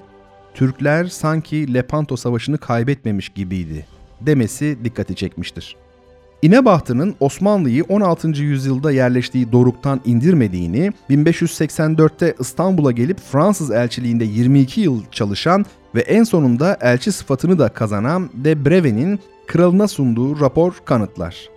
Türkler 0.54 1.04
sanki 1.04 1.75
Lepanto 1.75 2.16
Savaşı'nı 2.16 2.58
kaybetmemiş 2.58 3.28
gibiydi 3.28 3.87
demesi 4.20 4.78
dikkati 4.84 5.14
çekmiştir. 5.14 5.81
İnebahtı'nın 6.42 7.14
Osmanlı'yı 7.20 7.84
16. 7.84 8.28
yüzyılda 8.28 8.92
yerleştiği 8.92 9.52
doruktan 9.52 10.00
indirmediğini, 10.04 10.92
1584'te 11.11 12.34
İstanbul'a 12.40 12.92
gelip 12.92 13.20
Fransız 13.20 13.70
elçiliğinde 13.70 14.25
22 14.25 14.80
yıl 14.80 15.02
çalışan 15.11 15.64
ve 15.94 16.00
en 16.00 16.25
sonunda 16.25 16.78
elçi 16.80 17.12
sıfatını 17.12 17.58
da 17.58 17.68
kazanan 17.68 18.30
de 18.34 18.64
Breve'nin 18.64 19.20
kralına 19.46 19.88
sunduğu 19.88 20.40
rapor 20.40 20.72
kanıtlar. 20.84 21.49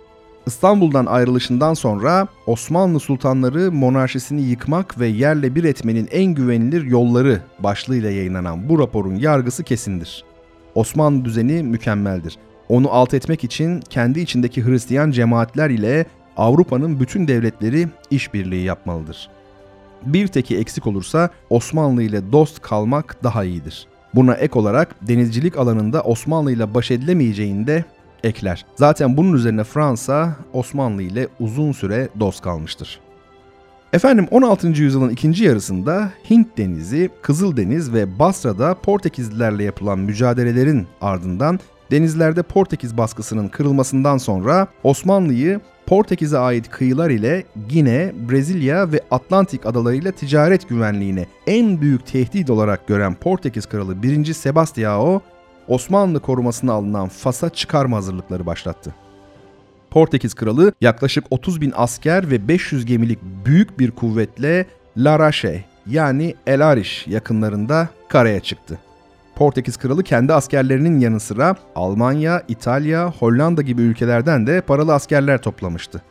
İstanbul'dan 0.46 1.06
ayrılışından 1.06 1.74
sonra 1.74 2.28
Osmanlı 2.46 3.00
sultanları 3.00 3.72
monarşisini 3.72 4.42
yıkmak 4.42 5.00
ve 5.00 5.06
yerle 5.06 5.54
bir 5.54 5.64
etmenin 5.64 6.08
en 6.10 6.34
güvenilir 6.34 6.84
yolları 6.84 7.40
başlığıyla 7.58 8.10
yayınlanan 8.10 8.68
bu 8.68 8.78
raporun 8.78 9.14
yargısı 9.14 9.64
kesindir. 9.64 10.24
Osmanlı 10.74 11.24
düzeni 11.24 11.62
mükemmeldir. 11.62 12.38
Onu 12.68 12.90
alt 12.90 13.14
etmek 13.14 13.44
için 13.44 13.80
kendi 13.80 14.20
içindeki 14.20 14.64
Hristiyan 14.64 15.10
cemaatler 15.10 15.70
ile 15.70 16.06
Avrupa'nın 16.36 17.00
bütün 17.00 17.28
devletleri 17.28 17.88
işbirliği 18.10 18.64
yapmalıdır. 18.64 19.28
Bir 20.02 20.26
teki 20.26 20.58
eksik 20.58 20.86
olursa 20.86 21.30
Osmanlı 21.50 22.02
ile 22.02 22.32
dost 22.32 22.62
kalmak 22.62 23.24
daha 23.24 23.44
iyidir. 23.44 23.86
Buna 24.14 24.34
ek 24.34 24.58
olarak 24.58 25.08
denizcilik 25.08 25.58
alanında 25.58 26.02
Osmanlı 26.02 26.52
ile 26.52 26.74
baş 26.74 26.90
edilemeyeceğini 26.90 27.66
de 27.66 27.84
ekler. 28.24 28.66
Zaten 28.76 29.16
bunun 29.16 29.32
üzerine 29.32 29.64
Fransa 29.64 30.36
Osmanlı 30.52 31.02
ile 31.02 31.28
uzun 31.40 31.72
süre 31.72 32.08
dost 32.20 32.42
kalmıştır. 32.42 33.00
Efendim 33.92 34.26
16. 34.30 34.68
yüzyılın 34.68 35.10
ikinci 35.10 35.44
yarısında 35.44 36.10
Hint 36.30 36.58
Denizi, 36.58 37.10
Kızıldeniz 37.22 37.92
ve 37.92 38.18
Basra'da 38.18 38.74
Portekizlilerle 38.74 39.64
yapılan 39.64 39.98
mücadelelerin 39.98 40.86
ardından 41.00 41.60
denizlerde 41.90 42.42
Portekiz 42.42 42.98
baskısının 42.98 43.48
kırılmasından 43.48 44.18
sonra 44.18 44.66
Osmanlı'yı 44.82 45.60
Portekiz'e 45.86 46.38
ait 46.38 46.70
kıyılar 46.70 47.10
ile 47.10 47.44
Gine, 47.68 48.12
Brezilya 48.30 48.92
ve 48.92 49.00
Atlantik 49.10 49.66
adalarıyla 49.66 50.12
ticaret 50.12 50.68
güvenliğine 50.68 51.26
en 51.46 51.80
büyük 51.80 52.06
tehdit 52.06 52.50
olarak 52.50 52.86
gören 52.86 53.14
Portekiz 53.14 53.66
kralı 53.66 54.02
1. 54.02 54.24
Sebastião, 54.24 55.20
Osmanlı 55.68 56.20
korumasına 56.20 56.72
alınan 56.72 57.08
Fas'a 57.08 57.50
çıkarma 57.50 57.96
hazırlıkları 57.96 58.46
başlattı. 58.46 58.94
Portekiz 59.90 60.34
kralı 60.34 60.72
yaklaşık 60.80 61.24
30 61.30 61.60
bin 61.60 61.72
asker 61.76 62.30
ve 62.30 62.48
500 62.48 62.86
gemilik 62.86 63.18
büyük 63.44 63.78
bir 63.78 63.90
kuvvetle 63.90 64.66
Larache 64.96 65.64
yani 65.86 66.34
El 66.46 66.68
Arish 66.68 67.06
yakınlarında 67.06 67.88
karaya 68.08 68.40
çıktı. 68.40 68.78
Portekiz 69.36 69.76
kralı 69.76 70.04
kendi 70.04 70.32
askerlerinin 70.32 70.98
yanı 70.98 71.20
sıra 71.20 71.56
Almanya, 71.74 72.42
İtalya, 72.48 73.10
Hollanda 73.10 73.62
gibi 73.62 73.82
ülkelerden 73.82 74.46
de 74.46 74.60
paralı 74.60 74.94
askerler 74.94 75.42
toplamıştı. 75.42 76.02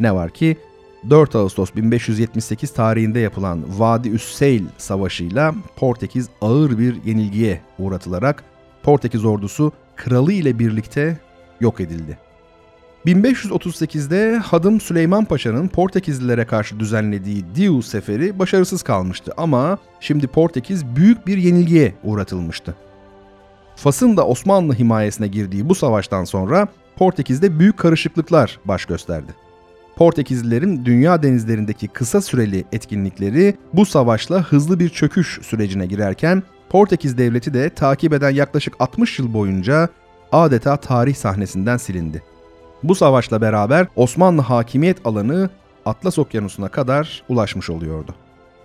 Ne 0.00 0.14
var 0.14 0.30
ki 0.30 0.56
4 1.10 1.36
Ağustos 1.36 1.74
1578 1.76 2.72
tarihinde 2.72 3.18
yapılan 3.20 3.64
Vadi 3.78 4.08
Üsseyl 4.08 4.64
Savaşı'yla 4.78 5.54
Portekiz 5.76 6.28
ağır 6.40 6.78
bir 6.78 7.04
yenilgiye 7.04 7.60
uğratılarak 7.78 8.44
Portekiz 8.82 9.24
ordusu 9.24 9.72
kralı 9.96 10.32
ile 10.32 10.58
birlikte 10.58 11.18
yok 11.60 11.80
edildi. 11.80 12.18
1538'de 13.06 14.36
Hadım 14.36 14.80
Süleyman 14.80 15.24
Paşa'nın 15.24 15.68
Portekizlilere 15.68 16.46
karşı 16.46 16.80
düzenlediği 16.80 17.44
Diu 17.54 17.82
seferi 17.82 18.38
başarısız 18.38 18.82
kalmıştı 18.82 19.32
ama 19.36 19.78
şimdi 20.00 20.26
Portekiz 20.26 20.96
büyük 20.96 21.26
bir 21.26 21.38
yenilgiye 21.38 21.94
uğratılmıştı. 22.04 22.74
Fas'ın 23.76 24.16
da 24.16 24.26
Osmanlı 24.26 24.74
himayesine 24.74 25.26
girdiği 25.26 25.68
bu 25.68 25.74
savaştan 25.74 26.24
sonra 26.24 26.68
Portekiz'de 26.96 27.58
büyük 27.58 27.78
karışıklıklar 27.78 28.58
baş 28.64 28.84
gösterdi. 28.84 29.34
Portekizlilerin 29.96 30.84
dünya 30.84 31.22
denizlerindeki 31.22 31.88
kısa 31.88 32.20
süreli 32.20 32.64
etkinlikleri 32.72 33.54
bu 33.72 33.86
savaşla 33.86 34.42
hızlı 34.42 34.80
bir 34.80 34.88
çöküş 34.88 35.38
sürecine 35.42 35.86
girerken 35.86 36.42
Portekiz 36.70 37.18
devleti 37.18 37.54
de 37.54 37.70
takip 37.70 38.12
eden 38.12 38.30
yaklaşık 38.30 38.74
60 38.78 39.18
yıl 39.18 39.34
boyunca 39.34 39.88
adeta 40.32 40.76
tarih 40.76 41.14
sahnesinden 41.14 41.76
silindi. 41.76 42.22
Bu 42.82 42.94
savaşla 42.94 43.40
beraber 43.40 43.86
Osmanlı 43.96 44.42
hakimiyet 44.42 45.06
alanı 45.06 45.50
Atlas 45.86 46.18
Okyanusu'na 46.18 46.68
kadar 46.68 47.22
ulaşmış 47.28 47.70
oluyordu. 47.70 48.14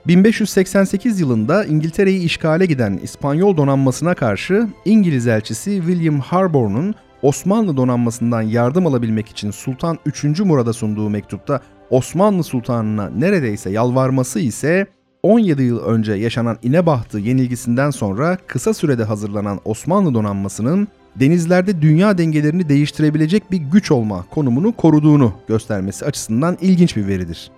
1588 0.07 1.19
yılında 1.19 1.65
İngiltere'yi 1.65 2.23
işgale 2.23 2.65
giden 2.65 2.99
İspanyol 3.03 3.57
donanmasına 3.57 4.13
karşı 4.13 4.67
İngiliz 4.85 5.27
elçisi 5.27 5.81
William 5.85 6.19
Harbour'un 6.19 6.95
Osmanlı 7.21 7.77
donanmasından 7.77 8.41
yardım 8.41 8.87
alabilmek 8.87 9.27
için 9.29 9.51
Sultan 9.51 9.99
3. 10.05 10.23
Murad'a 10.39 10.73
sunduğu 10.73 11.09
mektupta 11.09 11.61
Osmanlı 11.89 12.43
Sultanı'na 12.43 13.09
neredeyse 13.09 13.69
yalvarması 13.69 14.39
ise 14.39 14.87
17 15.23 15.63
yıl 15.63 15.79
önce 15.79 16.13
yaşanan 16.13 16.57
İnebahtı 16.63 17.19
yenilgisinden 17.19 17.89
sonra 17.89 18.37
kısa 18.47 18.73
sürede 18.73 19.03
hazırlanan 19.03 19.59
Osmanlı 19.65 20.13
donanmasının 20.13 20.87
denizlerde 21.19 21.81
dünya 21.81 22.17
dengelerini 22.17 22.69
değiştirebilecek 22.69 23.51
bir 23.51 23.57
güç 23.57 23.91
olma 23.91 24.25
konumunu 24.31 24.71
koruduğunu 24.71 25.33
göstermesi 25.47 26.05
açısından 26.05 26.57
ilginç 26.61 26.95
bir 26.95 27.07
veridir. 27.07 27.51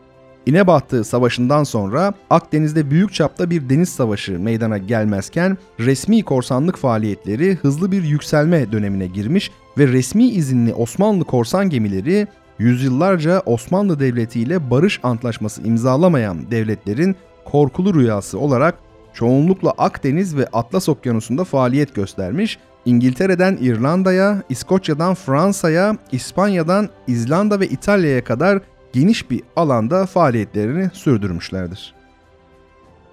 İnebahtı 0.46 1.04
Savaşı'ndan 1.04 1.63
sonra 1.63 2.13
Akdeniz'de 2.30 2.89
büyük 2.89 3.13
çapta 3.13 3.50
bir 3.50 3.70
deniz 3.70 3.89
savaşı 3.89 4.39
meydana 4.39 4.78
gelmezken 4.78 5.58
resmi 5.80 6.24
korsanlık 6.24 6.78
faaliyetleri 6.78 7.56
hızlı 7.56 7.91
bir 7.91 8.04
yükselme 8.04 8.72
dönemine 8.72 9.08
girmiş 9.08 9.52
ve 9.78 9.88
resmi 9.88 10.30
izinli 10.30 10.74
Osmanlı 10.74 11.24
korsan 11.24 11.70
gemileri 11.70 12.28
yüzyıllarca 12.60 13.41
Osmanlı 13.46 14.00
Devleti 14.00 14.39
ile 14.39 14.70
barış 14.70 15.00
antlaşması 15.04 15.62
imzalamayan 15.62 16.52
devletlerin 16.52 17.15
korkulu 17.46 17.93
rüyası 17.93 18.39
olarak 18.39 18.76
çoğunlukla 19.13 19.74
Akdeniz 19.78 20.38
ve 20.38 20.48
Atlas 20.54 20.89
Okyanusu'nda 20.89 21.43
faaliyet 21.43 21.96
göstermiş, 21.96 22.58
İngiltere'den 22.88 23.58
İrlanda'ya, 23.62 24.43
İskoçya'dan 24.50 25.13
Fransa'ya, 25.13 25.97
İspanya'dan 26.12 26.89
İzlanda 27.08 27.60
ve 27.60 27.67
İtalya'ya 27.67 28.23
kadar 28.23 28.60
geniş 28.93 29.32
bir 29.32 29.41
alanda 29.56 30.06
faaliyetlerini 30.06 30.89
sürdürmüşlerdir. 30.93 31.93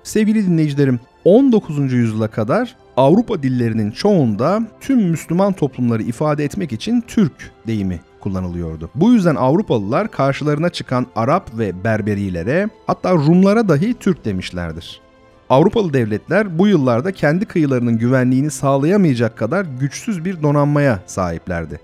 Sevgili 0.03 0.47
dinleyicilerim, 0.47 1.01
19. 1.25 1.93
yüzyıla 1.93 2.29
kadar 2.29 2.77
Avrupa 2.97 3.43
dillerinin 3.43 3.91
çoğunda 3.91 4.63
tüm 4.81 5.03
Müslüman 5.03 5.53
toplumları 5.53 6.03
ifade 6.03 6.45
etmek 6.45 6.73
için 6.73 7.01
Türk 7.01 7.53
deyimi 7.67 8.01
kullanılıyordu. 8.21 8.91
Bu 8.95 9.13
yüzden 9.13 9.35
Avrupalılar 9.35 10.11
karşılarına 10.11 10.69
çıkan 10.69 11.07
Arap 11.17 11.59
ve 11.59 11.85
Berberilere 11.85 12.69
hatta 12.87 13.13
Rumlara 13.13 13.69
dahi 13.69 13.95
Türk 13.95 14.25
demişlerdir. 14.25 15.04
Avrupalı 15.51 15.93
devletler 15.93 16.59
bu 16.59 16.67
yıllarda 16.67 17.13
kendi 17.13 17.45
kıyılarının 17.45 17.99
güvenliğini 17.99 18.51
sağlayamayacak 18.51 19.39
kadar 19.39 19.67
güçsüz 19.81 20.25
bir 20.25 20.43
donanmaya 20.43 21.01
sahiplerdi. 21.07 21.81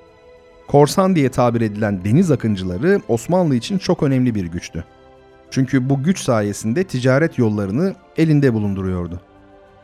Korsan 0.69 1.17
diye 1.17 1.29
tabir 1.29 1.61
edilen 1.61 2.05
deniz 2.05 2.31
akıncıları 2.31 3.01
Osmanlı 3.09 3.55
için 3.55 3.79
çok 3.79 4.03
önemli 4.03 4.35
bir 4.35 4.45
güçtü. 4.45 4.85
Çünkü 5.51 5.91
bu 5.91 6.03
güç 6.03 6.21
sayesinde 6.21 6.85
ticaret 6.85 7.39
yollarını 7.39 7.95
elinde 8.17 8.55
bulunduruyordu. 8.55 9.21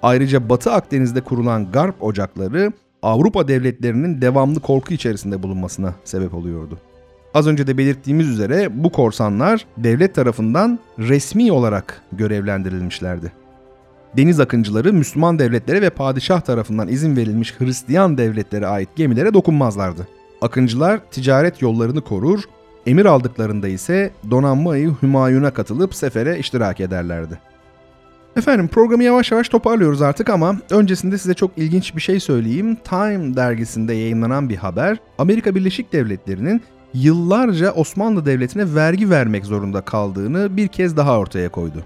Ayrıca 0.03 0.49
Batı 0.49 0.73
Akdeniz'de 0.73 1.21
kurulan 1.21 1.73
garp 1.73 2.03
ocakları 2.03 2.73
Avrupa 3.03 3.49
devletlerinin 3.49 4.23
devamlı 4.23 4.61
korku 4.61 4.95
içerisinde 4.95 5.43
bulunmasına 5.43 5.95
sebep 6.05 6.35
oluyordu. 6.35 6.79
Az 7.35 7.47
önce 7.47 7.67
de 7.67 7.79
belirttiğimiz 7.79 8.29
üzere 8.29 8.85
bu 8.85 8.93
korsanlar 8.93 9.67
devlet 9.77 10.15
tarafından 10.15 10.79
resmi 10.99 11.53
olarak 11.53 12.03
görevlendirilmişlerdi. 12.13 13.33
Deniz 14.17 14.41
akıncıları 14.41 14.93
Müslüman 14.93 15.39
devletlere 15.39 15.83
ve 15.83 15.91
padişah 15.91 16.41
tarafından 16.41 16.89
izin 16.89 17.17
verilmiş 17.17 17.61
Hristiyan 17.61 18.19
devletlere 18.19 18.67
ait 18.67 18.89
gemilere 18.97 19.35
dokunmazlardı. 19.35 20.09
Akıncılar 20.41 21.01
ticaret 21.11 21.63
yollarını 21.63 22.01
korur, 22.01 22.43
emir 22.87 23.07
aldıklarında 23.07 23.69
ise 23.69 24.11
donanmayı 24.31 24.95
Hümayun'a 25.03 25.51
katılıp 25.51 25.95
sefere 25.95 26.39
iştirak 26.39 26.81
ederlerdi. 26.81 27.39
Efendim 28.37 28.69
programı 28.69 29.05
yavaş 29.05 29.33
yavaş 29.33 29.49
toparlıyoruz 29.49 30.03
artık 30.03 30.31
ama 30.31 30.57
öncesinde 30.71 31.19
size 31.19 31.35
çok 31.35 31.51
ilginç 31.59 31.97
bir 31.97 32.01
şey 32.01 32.21
söyleyeyim. 32.21 32.77
Time 32.85 33.37
dergisinde 33.37 33.95
yayınlanan 33.95 34.49
bir 34.49 34.57
haber 34.57 34.99
Amerika 35.19 35.55
Birleşik 35.55 35.93
Devletleri'nin 35.93 36.63
yıllarca 36.95 37.73
Osmanlı 37.73 38.27
Devleti'ne 38.27 38.75
vergi 38.75 39.11
vermek 39.11 39.47
zorunda 39.47 39.81
kaldığını 39.81 40.57
bir 40.57 40.69
kez 40.69 40.97
daha 40.97 41.19
ortaya 41.19 41.49
koydu. 41.49 41.85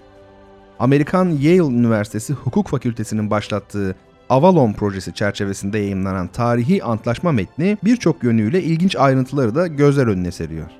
Amerikan 0.80 1.30
Yale 1.30 1.58
Üniversitesi 1.58 2.32
Hukuk 2.32 2.68
Fakültesi'nin 2.68 3.30
başlattığı 3.30 3.94
Avalon 4.28 4.72
projesi 4.72 5.14
çerçevesinde 5.14 5.78
yayınlanan 5.78 6.28
tarihi 6.28 6.84
antlaşma 6.84 7.32
metni 7.32 7.78
birçok 7.84 8.24
yönüyle 8.24 8.62
ilginç 8.62 8.96
ayrıntıları 8.96 9.54
da 9.54 9.66
gözler 9.66 10.06
önüne 10.06 10.30
seriyor. 10.30 10.70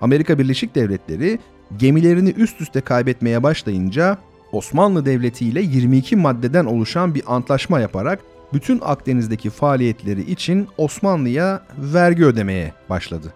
Amerika 0.00 0.38
Birleşik 0.38 0.74
Devletleri 0.74 1.38
gemilerini 1.76 2.30
üst 2.30 2.60
üste 2.60 2.80
kaybetmeye 2.80 3.42
başlayınca 3.42 4.18
Osmanlı 4.52 5.06
Devleti 5.06 5.44
ile 5.44 5.62
22 5.62 6.16
maddeden 6.16 6.64
oluşan 6.64 7.14
bir 7.14 7.22
antlaşma 7.26 7.80
yaparak 7.80 8.20
bütün 8.52 8.80
Akdeniz'deki 8.84 9.50
faaliyetleri 9.50 10.30
için 10.30 10.68
Osmanlı'ya 10.76 11.62
vergi 11.78 12.24
ödemeye 12.24 12.72
başladı. 12.90 13.34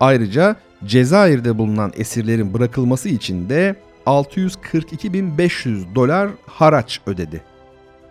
Ayrıca 0.00 0.56
Cezayir'de 0.84 1.58
bulunan 1.58 1.92
esirlerin 1.96 2.54
bırakılması 2.54 3.08
için 3.08 3.48
de 3.48 3.76
642.500 4.06 5.94
dolar 5.94 6.30
haraç 6.46 7.00
ödedi. 7.06 7.42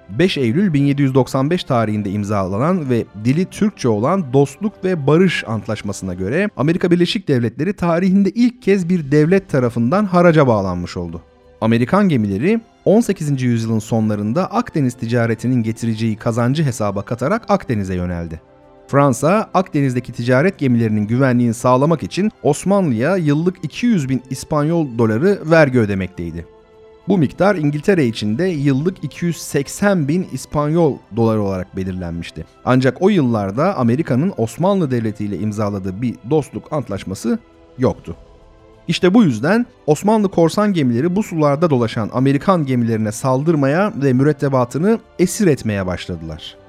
5 0.10 0.38
Eylül 0.38 0.74
1795 0.74 1.64
tarihinde 1.64 2.10
imzalanan 2.10 2.90
ve 2.90 3.06
dili 3.26 3.46
Türkçe 3.46 3.90
olan 3.90 4.34
Dostluk 4.34 4.74
ve 4.84 5.08
Barış 5.08 5.44
Antlaşması'na 5.48 6.14
göre 6.14 6.50
Amerika 6.58 6.92
Birleşik 6.92 7.28
Devletleri 7.28 7.74
tarihinde 7.74 8.30
ilk 8.30 8.62
kez 8.62 8.90
bir 8.90 9.12
devlet 9.12 9.50
tarafından 9.50 10.06
haraca 10.06 10.48
bağlanmış 10.48 10.98
oldu. 10.98 11.22
Amerikan 11.62 12.10
gemileri 12.10 12.62
18. 12.86 13.42
yüzyılın 13.42 13.80
sonlarında 13.80 14.52
Akdeniz 14.52 14.94
ticaretinin 14.94 15.64
getireceği 15.64 16.16
kazancı 16.16 16.64
hesaba 16.64 17.02
katarak 17.02 17.52
Akdeniz'e 17.52 17.96
yöneldi. 17.96 18.42
Fransa, 18.88 19.50
Akdeniz'deki 19.54 20.14
ticaret 20.14 20.60
gemilerinin 20.60 21.08
güvenliğini 21.08 21.54
sağlamak 21.54 22.04
için 22.04 22.32
Osmanlı'ya 22.44 23.18
yıllık 23.18 23.66
200 23.66 24.10
bin 24.10 24.24
İspanyol 24.30 24.98
doları 24.98 25.40
vergi 25.46 25.80
ödemekteydi. 25.80 26.46
Bu 27.08 27.18
miktar 27.18 27.56
İngiltere 27.56 28.06
için 28.06 28.38
de 28.38 28.44
yıllık 28.44 29.04
280 29.04 30.08
bin 30.08 30.28
İspanyol 30.32 30.98
doları 31.16 31.42
olarak 31.42 31.76
belirlenmişti. 31.76 32.46
Ancak 32.66 33.02
o 33.02 33.10
yıllarda 33.10 33.78
Amerika'nın 33.78 34.34
Osmanlı 34.38 34.92
Devleti 34.92 35.26
ile 35.26 35.40
imzaladığı 35.40 36.02
bir 36.02 36.16
dostluk 36.30 36.74
antlaşması 36.74 37.40
yoktu. 37.78 38.16
İşte 38.88 39.14
bu 39.14 39.24
yüzden 39.24 39.66
Osmanlı 39.86 40.32
korsan 40.32 40.74
gemileri 40.74 41.16
bu 41.16 41.24
sularda 41.24 41.70
dolaşan 41.70 42.10
Amerikan 42.14 42.66
gemilerine 42.66 43.12
saldırmaya 43.12 43.94
ve 43.96 44.14
mürettebatını 44.14 45.00
esir 45.20 45.48
etmeye 45.48 45.86
başladılar. 45.86 46.65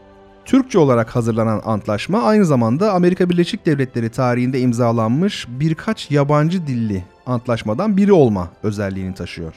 Türkçe 0.47 0.79
olarak 0.79 1.17
hazırlanan 1.17 1.63
antlaşma 1.65 2.23
aynı 2.23 2.45
zamanda 2.45 2.93
Amerika 2.93 3.31
Birleşik 3.31 3.67
Devletleri 3.67 4.11
tarihinde 4.11 4.61
imzalanmış 4.61 5.47
birkaç 5.49 6.11
yabancı 6.11 6.67
dilli 6.67 7.05
antlaşmadan 7.27 7.97
biri 7.97 8.13
olma 8.13 8.49
özelliğini 8.63 9.15
taşıyor. 9.15 9.55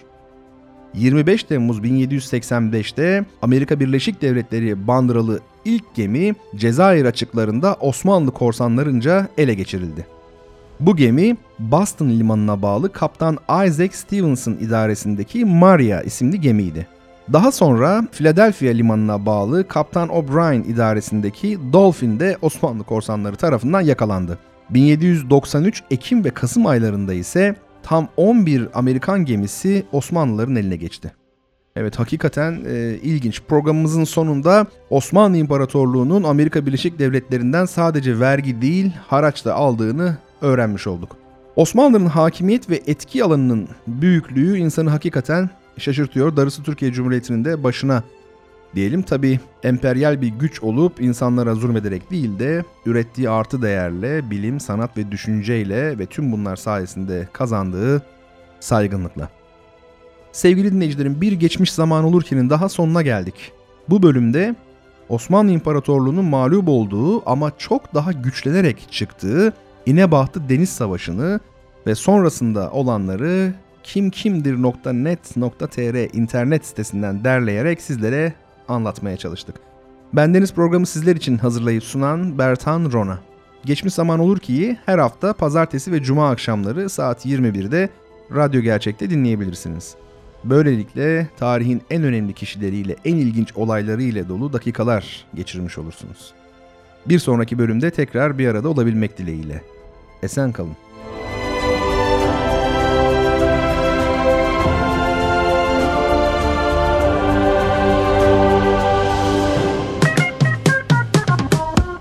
25 0.94 1.44
Temmuz 1.44 1.80
1785'te 1.80 3.26
Amerika 3.42 3.80
Birleşik 3.80 4.22
Devletleri 4.22 4.88
bandıralı 4.88 5.40
ilk 5.66 5.96
gemi 5.96 6.36
Cezayir 6.56 7.06
açıklarında 7.06 7.78
Osmanlı 7.80 8.32
korsanlarınca 8.32 9.28
ele 9.38 9.54
geçirildi. 9.54 10.08
Bu 10.80 10.96
gemi 10.96 11.38
Boston 11.60 12.10
limanına 12.10 12.62
bağlı 12.62 12.92
Kaptan 12.92 13.38
Isaac 13.68 13.94
Stevenson 13.94 14.54
idaresindeki 14.54 15.46
Maria 15.46 16.02
isimli 16.02 16.42
gemiydi. 16.42 16.88
Daha 17.34 17.52
sonra 17.52 18.04
Philadelphia 18.12 18.70
limanına 18.70 19.26
bağlı 19.26 19.68
Kaptan 19.68 20.10
O'Brien 20.10 20.64
idaresindeki 20.64 21.60
Dolphin 21.74 22.20
de 22.20 22.38
Osmanlı 22.42 22.84
korsanları 22.84 23.36
tarafından 23.36 23.82
yakalandı. 23.82 24.38
1793 24.70 25.84
Ekim 25.92 26.26
ve 26.26 26.30
Kasım 26.30 26.66
aylarında 26.66 27.14
ise 27.14 27.56
tam 27.84 28.08
11 28.18 28.68
Amerikan 28.74 29.26
gemisi 29.26 29.86
Osmanlıların 29.92 30.56
eline 30.56 30.76
geçti. 30.76 31.14
Evet 31.76 32.00
hakikaten 32.00 32.62
e, 32.68 32.98
ilginç. 33.04 33.42
Programımızın 33.48 34.04
sonunda 34.04 34.66
Osmanlı 34.90 35.38
İmparatorluğu'nun 35.38 36.24
Amerika 36.24 36.66
Birleşik 36.66 37.00
Devletleri'nden 37.00 37.66
sadece 37.66 38.20
vergi 38.20 38.62
değil 38.62 38.92
haraç 39.08 39.46
da 39.46 39.56
aldığını 39.56 40.18
öğrenmiş 40.42 40.88
olduk. 40.88 41.18
Osmanlı'nın 41.56 42.06
hakimiyet 42.06 42.70
ve 42.70 42.82
etki 42.88 43.24
alanının 43.24 43.68
büyüklüğü 43.88 44.58
insanı 44.58 44.90
hakikaten 44.90 45.50
şaşırtıyor. 45.80 46.36
Darısı 46.36 46.64
Türkiye 46.64 46.92
Cumhuriyeti'nin 46.92 47.46
de 47.46 47.64
başına 47.64 48.04
diyelim. 48.76 49.02
Tabi 49.02 49.40
emperyal 49.64 50.22
bir 50.22 50.28
güç 50.28 50.64
olup 50.64 51.02
insanlara 51.02 51.56
zulmederek 51.56 52.12
değil 52.12 52.40
de 52.40 52.64
ürettiği 52.86 53.30
artı 53.30 53.62
değerle, 53.62 54.30
bilim, 54.32 54.60
sanat 54.60 54.98
ve 54.98 55.12
düşünceyle 55.12 56.00
ve 56.00 56.06
tüm 56.06 56.32
bunlar 56.32 56.56
sayesinde 56.56 57.28
kazandığı 57.34 58.02
saygınlıkla. 58.60 59.30
Sevgili 60.32 60.72
dinleyicilerim 60.72 61.22
bir 61.22 61.32
geçmiş 61.32 61.74
zaman 61.74 62.04
olurkenin 62.04 62.50
daha 62.50 62.70
sonuna 62.70 63.02
geldik. 63.02 63.52
Bu 63.90 64.04
bölümde 64.04 64.56
Osmanlı 65.10 65.52
İmparatorluğu'nun 65.52 66.26
mağlup 66.26 66.70
olduğu 66.70 67.30
ama 67.30 67.52
çok 67.58 67.94
daha 67.94 68.12
güçlenerek 68.12 68.88
çıktığı 68.92 69.54
İnebahtı 69.86 70.50
Deniz 70.50 70.70
Savaşı'nı 70.70 71.40
ve 71.88 71.96
sonrasında 71.96 72.72
olanları 72.72 73.54
kimkimdir.net.tr 73.90 76.18
internet 76.18 76.66
sitesinden 76.66 77.24
derleyerek 77.24 77.82
sizlere 77.82 78.34
anlatmaya 78.68 79.18
çalıştık. 79.18 79.56
Bendeniz 80.14 80.54
programı 80.54 80.86
sizler 80.86 81.16
için 81.16 81.38
hazırlayıp 81.38 81.84
sunan 81.84 82.38
Bertan 82.38 82.92
Rona. 82.92 83.20
Geçmiş 83.66 83.94
zaman 83.94 84.20
olur 84.20 84.40
ki 84.40 84.78
her 84.86 85.00
hafta 85.00 85.34
pazartesi 85.34 85.92
ve 85.92 86.04
cuma 86.04 86.30
akşamları 86.30 86.90
saat 86.90 87.26
21'de 87.26 87.90
Radyo 88.36 88.62
Gerçek'te 88.62 89.10
dinleyebilirsiniz. 89.10 89.96
Böylelikle 90.44 91.28
tarihin 91.38 91.82
en 91.90 92.04
önemli 92.04 92.34
kişileriyle, 92.34 92.96
en 93.06 93.16
ilginç 93.16 93.56
olaylarıyla 93.56 94.30
dolu 94.30 94.54
dakikalar 94.54 95.26
geçirmiş 95.36 95.78
olursunuz. 95.78 96.34
Bir 97.06 97.20
sonraki 97.20 97.60
bölümde 97.60 97.92
tekrar 97.92 98.38
bir 98.38 98.48
arada 98.48 98.70
olabilmek 98.70 99.18
dileğiyle. 99.18 99.62
Esen 100.24 100.52
kalın. 100.52 100.89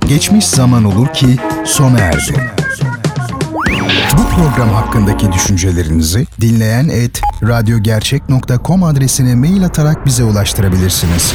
Geçmiş 0.08 0.46
zaman 0.46 0.84
olur 0.84 1.06
ki 1.12 1.36
sona 1.64 1.98
erdi. 1.98 2.52
Bu 4.18 4.34
program 4.36 4.68
hakkındaki 4.68 5.32
düşüncelerinizi 5.32 6.26
dinleyen 6.40 6.88
et 6.88 7.20
radyogercek.com 7.42 8.82
adresine 8.82 9.34
mail 9.34 9.64
atarak 9.64 10.06
bize 10.06 10.24
ulaştırabilirsiniz. 10.24 11.32